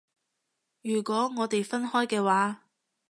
[0.81, 2.63] 如果我哋分開嘅話